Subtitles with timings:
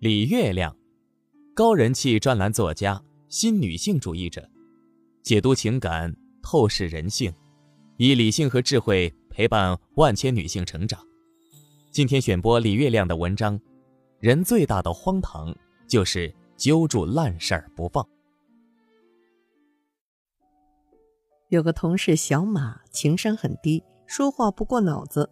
[0.00, 0.76] 李月亮，
[1.54, 4.46] 高人气专栏作家，新女性主义者，
[5.22, 7.32] 解读情感，透视人性，
[7.96, 11.00] 以理性和智慧陪伴万千女性成长。
[11.90, 13.58] 今天选播李月亮的文章：
[14.18, 15.56] 人最大的荒唐
[15.88, 18.06] 就是揪住烂事儿不放。
[21.48, 25.30] 有个同事小马，情商很低，说话不过脑子。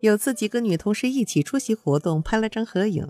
[0.00, 3.08] 有次几个女同事一起出席活动，拍了张合影。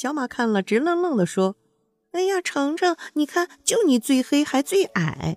[0.00, 1.56] 小马看了，直愣愣的说
[2.14, 5.36] ：“哎呀，程程，你看，就你最黑，还最矮。”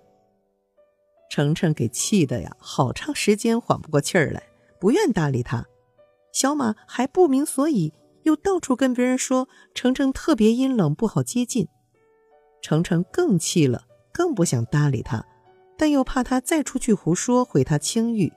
[1.28, 4.40] 程程给气的呀，好长时间缓不过气儿来，
[4.78, 5.66] 不愿搭理他。
[6.32, 11.66] 小马还不明所以，又到处跟别人说程程特别阴冷，不好接近。
[12.62, 15.26] 程程更气了，更不想搭理他，
[15.76, 18.32] 但又怕他再出去胡说，毁他清誉。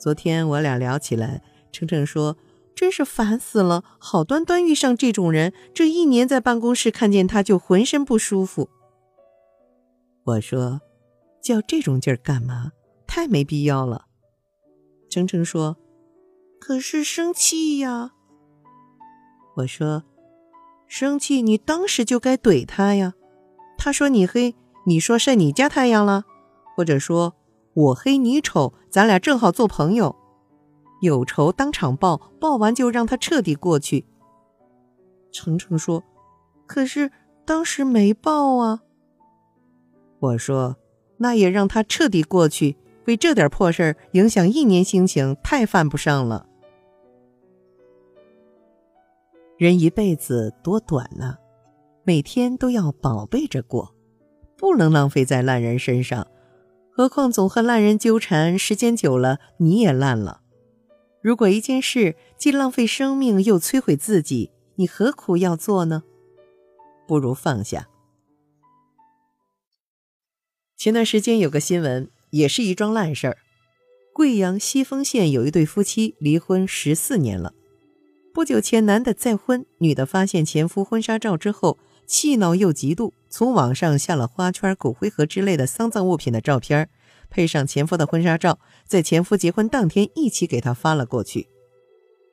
[0.00, 2.36] 昨天我俩聊起来，程程说
[2.76, 8.68] ：“真是烦死了，好端端遇上这种人，这一年在办公室看见他就浑身不舒服。”
[10.24, 10.80] 我说
[11.42, 12.70] ：“较这种劲儿干嘛？
[13.06, 14.04] 太没必要了。”
[15.10, 15.76] 程程说
[16.60, 18.12] ：“可是生气呀。”
[19.56, 20.04] 我说
[20.86, 23.14] ：“生气，你当时就该怼他呀。
[23.76, 24.54] 他说你黑，
[24.86, 26.24] 你说晒你家太阳了，
[26.76, 27.34] 或者说。”
[27.76, 30.16] 我黑你丑，咱俩正好做朋友。
[31.00, 34.04] 有仇当场报，报完就让他彻底过去。
[35.30, 36.02] 程程说
[36.66, 37.10] ：“可是
[37.44, 38.82] 当时没报啊。”
[40.18, 40.76] 我说
[41.18, 46.46] ：“那也让他彻底过去，为这点破事儿影响一年心情，太犯不上了。
[49.58, 51.36] 人一辈子多短呢，
[52.04, 53.94] 每天都要宝贝着过，
[54.56, 56.26] 不能浪费在烂人身上。”
[56.90, 60.40] 何况总和烂人纠缠，时间久了你也烂了。
[61.26, 66.04] 如果一件事既浪费生命又摧毁自己，你何苦要做呢？
[67.08, 67.88] 不如放下。
[70.76, 73.38] 前段时间有个新闻，也是一桩烂事儿。
[74.12, 77.52] 贵阳西丰县有一对夫妻离婚十四年了，
[78.32, 81.76] 不久前男的再婚，女的发现前夫婚纱照之后。
[82.06, 86.88] 气恼又嫉妒，从网上下了花圈、骨灰盒之类的丧葬物品的照片，
[87.36, 91.48] 配上前夫的婚纱照，在前夫结婚当天一起给他发了过去。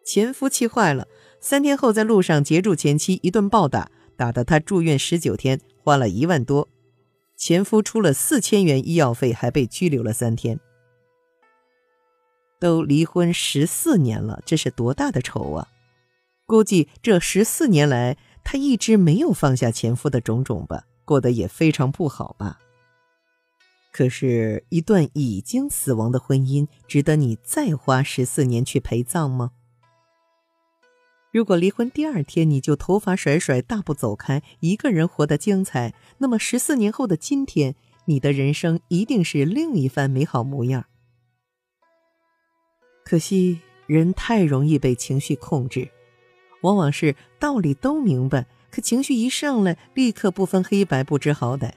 [0.06, 1.10] 前夫气坏了，
[1.42, 6.70] 三天后在路上截住前妻，一顿暴打，打得他住院十九天，花了一万多。
[7.36, 10.58] 前夫出了四千元医药费，还被拘留了三天。
[12.62, 15.68] 都离婚十四年了，这是多大的仇啊！
[16.46, 18.16] 估计这十四年来。
[18.46, 22.60] 她一直没有放下前夫的种种吧，过得也非常不好吧。
[23.94, 29.52] 可是，一段已经死亡的婚姻，值得你再花十四年去陪葬吗？
[31.32, 40.86] 如果离婚第二天你就头发甩甩，大步走开，一个人活得精彩，那么十四年后的今天，你的人生一定是另一番美好模样。
[43.06, 45.88] 可惜，人太容易被情绪控制。
[46.64, 51.74] 往往是道理都明白，可情绪一上来，立刻不分黑白，不知好歹。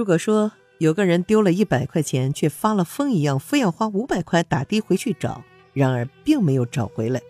[0.00, 5.44] 如果说有个人丢了一百块钱，却发了疯一样，非要花五百块打的回去找，
[5.74, 7.20] 然而并没有找回来，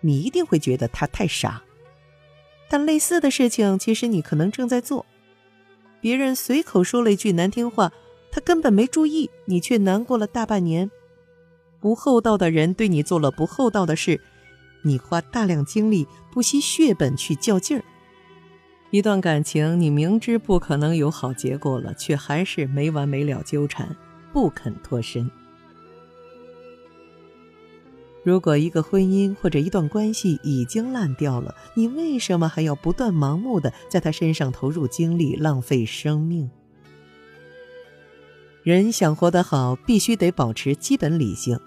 [0.00, 1.62] 你一定会觉得他太傻。
[2.68, 5.06] 但类似的事情，其实你可能正在做。
[6.00, 7.92] 别人随口说了一句难听话，
[8.32, 10.90] 他根本没注意，你却难过了大半年。
[11.78, 14.20] 不厚道的人对你做了不厚道的事。
[14.82, 17.84] 你花大量精力、不惜血本去较劲儿，
[18.90, 23.94] 一段感情你明知不可能有好结果了，却还是没完没了纠缠，
[24.32, 25.30] 不肯脱身。
[28.22, 36.50] 如果一个婚姻或者一段关系已经烂掉了，你为什么还要不断盲目的在他身上投入精力、浪费生命？
[38.64, 41.60] 人想活得好，必须得保持基本理性。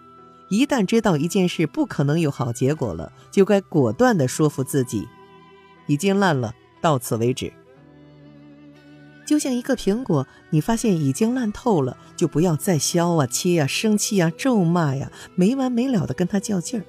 [0.49, 5.07] 一旦知道一件事不可能有好结果了，就该果断的说服自己，
[5.87, 7.51] 已经烂了，到此为止。
[9.25, 16.83] 就像一个苹果，你发现已经烂透了，就不要再削啊、切啊、生气啊、咒骂呀，没完没了的跟他较劲儿。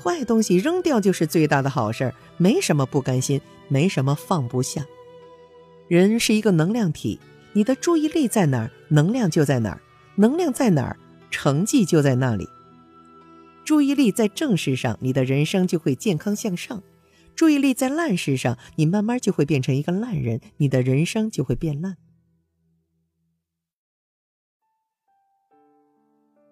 [0.00, 4.86] 坏东西扔掉就是最大的好事儿，没什么不甘心，没什么放不下。
[5.88, 7.18] 人是一个能量体，
[7.54, 9.78] 你的注意力在哪儿，能量就在哪儿；
[10.14, 10.96] 能量在哪儿，
[11.30, 12.48] 成绩就在那里。
[13.64, 16.78] 注意力在正事上，你的人生就会健康向上；
[17.34, 21.96] 注意力在烂事上，你慢慢就会变成一个烂人，你的人生就会变烂。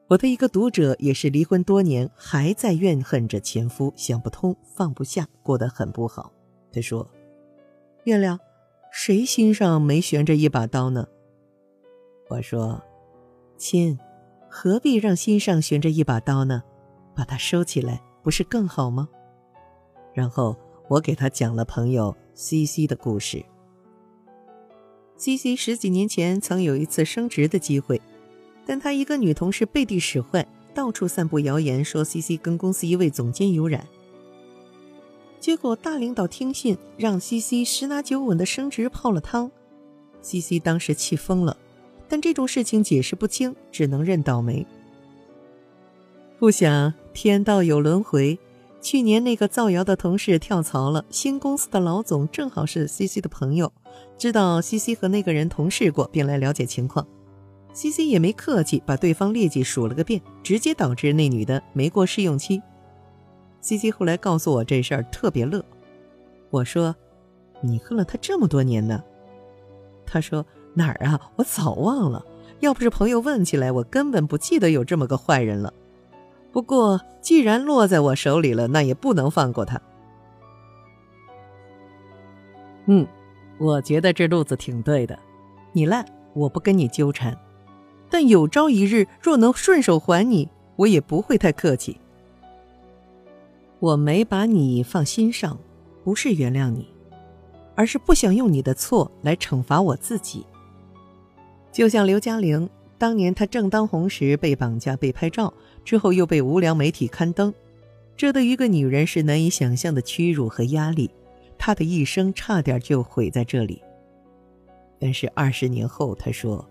[0.08, 6.30] 我的一个读者也是离婚多年，还在怨恨着前夫，想不通，放不下，过得很不好。
[6.70, 7.08] 他说
[8.04, 8.38] ：“月亮，
[8.92, 11.06] 谁心上没悬着一把刀呢？”
[12.28, 12.82] 我说
[13.56, 13.98] ：“亲，
[14.50, 16.62] 何必让心上悬着一把刀呢？
[17.16, 19.08] 把它收起来，不是更好吗？”
[20.12, 20.54] 然后
[20.92, 23.42] 我给他讲了朋友 C C 的故事。
[25.16, 27.98] C C 十几年前曾有一次升职的机会。
[28.66, 33.86] 但他一个女同事背地使坏，到处散布谣言，说 C C 跟公司一位总监有染。
[35.40, 39.50] 结果大领导听信，让 C C 十拿九稳的升职泡了汤。
[40.20, 41.56] C C 当时气疯了，
[42.06, 44.66] 但这种事情解释不清，只能认倒霉。
[46.38, 48.38] 不想天道有轮回，
[48.82, 53.72] 去年那个造谣的同事跳槽了，新公司的老总正好是 C C 的朋友，
[54.18, 57.06] 知道 C C 和那个人同事过，便来了解情况。
[57.72, 62.60] C C 也没客气，把对方劣迹数了个遍，直接导致那女的没过试用期。
[63.60, 65.64] C C 后来告诉我这事儿特别乐，
[66.50, 66.94] 我说
[67.62, 69.00] ：“你恨了他这么多年呢？”
[70.04, 70.44] 他说
[70.74, 72.26] ：“哪儿啊，我早忘了。
[72.58, 75.72] 要不是朋友问起来，我根本不记得有这么个坏人了。
[76.52, 79.80] 不过既然落在我手里了，那也不能放过他。”
[82.86, 83.06] 嗯，
[83.58, 85.18] 我觉得这路子挺对的。
[85.72, 86.04] 你烂，
[86.34, 87.36] 我不跟你纠缠。
[88.10, 91.98] 但有朝一日，若能顺手还你，我也不会太客气。
[93.78, 95.58] 我没把你放心上，
[96.04, 96.92] 不是原谅你，
[97.74, 100.44] 而是不想用你的错来惩罚我自己。
[101.70, 102.68] 就像刘嘉玲
[102.98, 105.54] 当年，她正当红时被绑架、被拍照，
[105.84, 107.52] 之后又被无良媒体刊登，
[108.16, 111.10] 这对一个女人是难以想象的屈辱和压力。
[111.58, 113.82] 她的一生差点就毁在这里。
[114.98, 116.68] 但是二十年后，她说。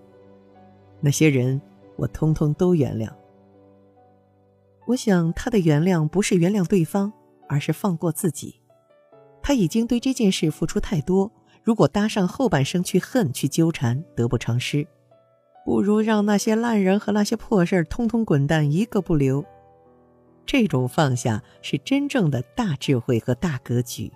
[1.04, 1.60] 那些人，
[1.96, 3.10] 我通通都原谅。
[4.86, 7.12] 我想他的原谅不是原谅对方，
[7.48, 8.62] 而是放过自己。
[9.42, 11.32] 他已经对这件事付出太多，
[11.64, 14.86] 如果搭上后半生去恨、去纠缠，得不偿失。
[15.66, 19.46] 不如让那些烂人和那些破事儿通通滚蛋，一个不留。
[20.46, 24.12] 这种放下是真正的大智慧和大格局。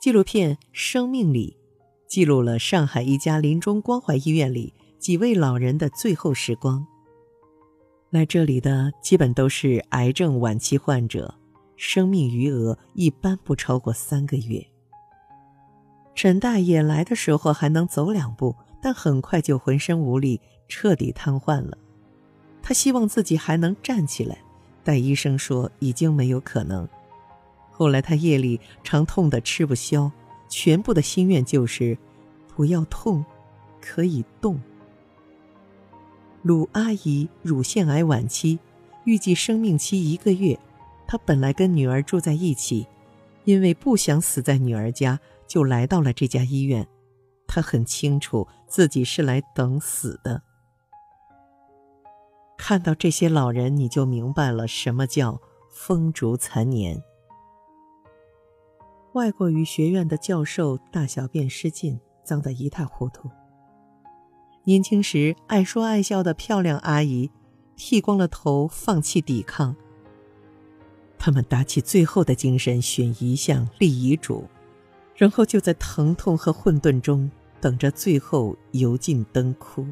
[0.00, 1.56] 纪录片《生命里》
[2.10, 6.84] 记录了上海一家临终关怀医院里几位老人的最后时光。
[8.10, 11.32] 来这里的基本都是癌症晚期患者，
[11.76, 14.71] 生命余额一般不超过三个月。
[16.14, 21.76] 陈大爷来的时候还能走两步，但很快就浑身无力，彻底瘫痪了。
[22.62, 24.38] 他希望自己还能站起来，
[24.84, 26.88] 但医生说已经没有可能。
[27.70, 30.10] 后来他夜里常痛得吃不消，
[30.48, 31.96] 全部的心愿就是
[32.54, 33.24] 不要痛，
[33.80, 34.60] 可以动。
[36.42, 38.58] 鲁阿姨乳腺癌晚期，
[39.04, 40.58] 预计生命期一个月。
[41.06, 42.86] 她本来跟女儿住在一起，
[43.44, 45.18] 因为不想死在女儿家，
[45.52, 46.88] 就来到了这家医院。
[47.46, 50.42] 他很清楚自己是来等死的。
[52.56, 55.38] 看到这些老人，你就明白了什么叫
[55.70, 57.02] 风烛残年。
[59.12, 63.28] 外国语学院的教授大小便失禁，脏得一塌糊涂。
[64.64, 67.30] 年轻时爱说爱笑的漂亮阿姨，
[67.76, 69.76] 剃光了头，放弃抵抗。
[71.18, 74.48] 他们打起最后的精神，选遗像、立遗嘱，
[75.22, 79.86] 然后就在疼痛和混沌中等着最后油尽灯枯。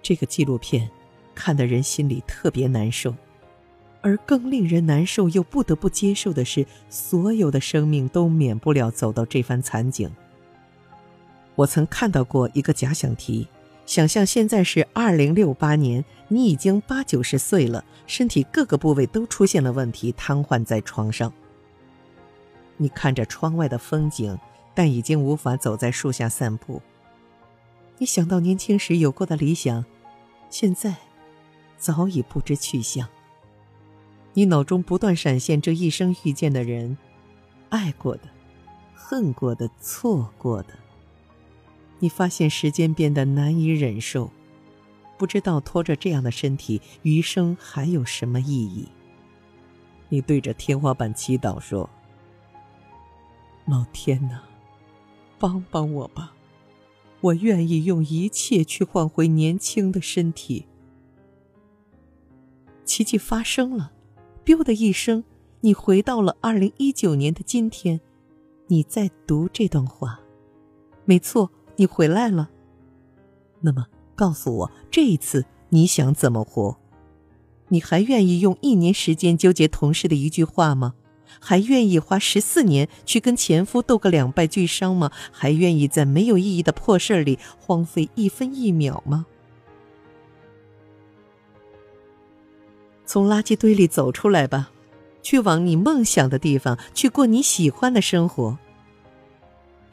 [0.00, 0.88] 这个纪录片，
[1.34, 3.12] 看的人心里特别难受。
[4.00, 10.08] 而更令人难受又不得不接受的是，所有的生命都免不了走到这番惨景。
[11.56, 13.48] 我曾看到过一个假想题：
[13.86, 21.32] 想象现在是二零六八年，你已经八九十岁了，身体各个部位都出现了问题，瘫痪在床上。
[22.78, 24.38] 你看着窗外的风景，
[24.74, 26.80] 但已经无法走在树下散步。
[27.98, 29.84] 你想到年轻时有过的理想，
[30.48, 30.96] 现在
[31.76, 33.06] 早已不知去向。
[34.32, 36.96] 你脑中不断闪现这一生遇见的人，
[37.68, 38.22] 爱过的、
[38.94, 40.83] 恨过的、错过的。
[42.04, 44.30] 你发现时间变得难以忍受，
[45.16, 48.86] 不知道拖着这样的身体余生还有什么意义。
[50.10, 51.88] 你对着天花板祈祷说
[53.64, 54.42] ：“老天呐，
[55.38, 56.34] 帮帮我吧！
[57.22, 60.66] 我愿意用一切去换回年轻的身体。”
[62.84, 63.92] 奇迹发生了。
[64.44, 65.24] biu 的一声，
[65.62, 67.98] 你回到了二零一九年的今天，
[68.66, 70.20] 你在读这段话。
[71.06, 72.50] 没错，你回来了。
[73.60, 76.76] 那么，告诉我，这一次你想怎么活？
[77.68, 80.94] 你还愿意用一年时间纠结同事的一句话吗？
[81.40, 85.10] 还愿意花十四年去跟前夫斗个两败俱伤吗？
[85.32, 89.26] 还愿意在没有意义的破事里荒废一分一秒吗？
[93.06, 94.70] 从垃圾堆里走出来吧，
[95.22, 98.58] 去往你梦想的地方，去过你喜欢的生活。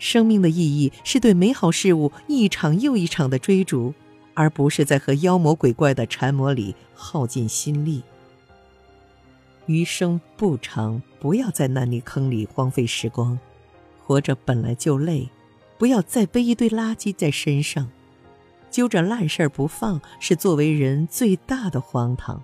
[0.01, 3.93] 生命的意义是对美好事物一场又一场的追逐，
[4.33, 8.01] 而不是在和妖魔鬼怪的缠磨里耗尽心力。
[9.67, 13.37] 余生不长，不要在烂泥坑里荒废时光。
[14.03, 15.29] 活着本来就累，
[15.77, 17.87] 不要再背一堆垃圾在身上。
[18.71, 22.41] 揪着烂事儿不放，是作为人最大的荒唐。